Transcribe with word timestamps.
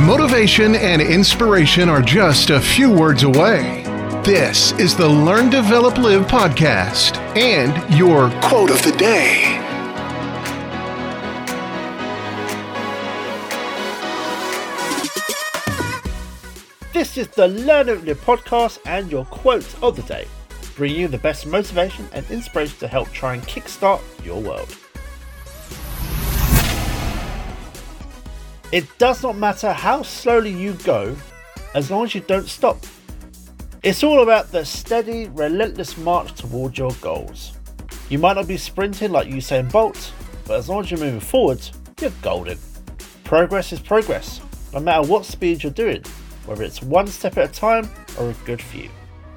Motivation 0.00 0.74
and 0.74 1.00
inspiration 1.00 1.88
are 1.88 2.02
just 2.02 2.50
a 2.50 2.60
few 2.60 2.92
words 2.92 3.22
away. 3.22 3.82
This 4.22 4.72
is 4.72 4.94
the 4.94 5.08
Learn, 5.08 5.48
Develop, 5.48 5.96
Live 5.96 6.26
podcast 6.26 7.16
and 7.34 7.72
your 7.96 8.28
quote 8.42 8.70
of 8.70 8.82
the 8.82 8.92
day. 8.92 9.58
This 16.92 17.16
is 17.16 17.28
the 17.28 17.48
Learn 17.48 17.86
Develop 17.86 18.06
Live 18.06 18.24
podcast 18.44 18.78
and 18.84 19.10
your 19.10 19.24
quote 19.24 19.82
of 19.82 19.96
the 19.96 20.02
day, 20.02 20.28
bringing 20.76 21.00
you 21.00 21.08
the 21.08 21.16
best 21.16 21.46
motivation 21.46 22.06
and 22.12 22.30
inspiration 22.30 22.78
to 22.80 22.86
help 22.86 23.10
try 23.12 23.32
and 23.32 23.42
kickstart 23.44 24.02
your 24.22 24.42
world. 24.42 24.76
It 28.72 28.86
does 28.98 29.22
not 29.22 29.36
matter 29.36 29.72
how 29.72 30.02
slowly 30.02 30.50
you 30.50 30.72
go, 30.84 31.16
as 31.74 31.90
long 31.90 32.04
as 32.04 32.14
you 32.16 32.20
don't 32.22 32.48
stop. 32.48 32.78
It's 33.84 34.02
all 34.02 34.22
about 34.22 34.50
the 34.50 34.64
steady, 34.64 35.28
relentless 35.28 35.96
march 35.96 36.32
towards 36.34 36.76
your 36.76 36.90
goals. 37.00 37.52
You 38.08 38.18
might 38.18 38.34
not 38.34 38.48
be 38.48 38.56
sprinting 38.56 39.12
like 39.12 39.28
Usain 39.28 39.70
Bolt, 39.70 40.12
but 40.46 40.58
as 40.58 40.68
long 40.68 40.80
as 40.80 40.90
you're 40.90 40.98
moving 40.98 41.20
forward, 41.20 41.60
you're 42.00 42.10
golden. 42.22 42.58
Progress 43.22 43.72
is 43.72 43.78
progress, 43.78 44.40
no 44.72 44.80
matter 44.80 45.06
what 45.06 45.24
speed 45.24 45.62
you're 45.62 45.72
doing, 45.72 46.02
whether 46.46 46.64
it's 46.64 46.82
one 46.82 47.06
step 47.06 47.36
at 47.38 47.50
a 47.50 47.52
time 47.52 47.88
or 48.18 48.30
a 48.30 48.34
good 48.44 48.60
few. 48.60 48.90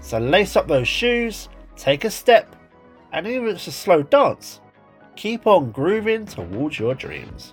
So 0.00 0.18
lace 0.18 0.56
up 0.56 0.66
those 0.66 0.88
shoes, 0.88 1.48
take 1.76 2.04
a 2.04 2.10
step, 2.10 2.56
and 3.12 3.24
even 3.26 3.46
if 3.46 3.54
it's 3.54 3.66
a 3.68 3.72
slow 3.72 4.02
dance, 4.02 4.60
keep 5.14 5.46
on 5.46 5.70
grooving 5.70 6.26
towards 6.26 6.80
your 6.80 6.96
dreams. 6.96 7.52